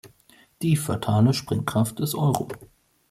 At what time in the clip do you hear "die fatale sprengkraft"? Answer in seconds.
0.63-1.99